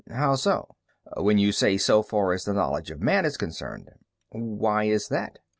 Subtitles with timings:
[0.09, 0.77] "How so?"
[1.17, 3.87] "When you say 'so far as the knowledge of man is concerned.'"
[4.31, 5.37] "Why is that?"